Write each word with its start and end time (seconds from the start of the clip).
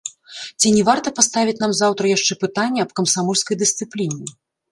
Ці 0.61 0.69
не 0.75 0.83
варта 0.87 1.11
паставіць 1.19 1.59
нам 1.65 1.75
заўтра 1.81 2.09
яшчэ 2.17 2.33
пытанне 2.45 2.79
аб 2.87 2.91
камсамольскай 3.01 3.55
дысцыпліне. 3.63 4.25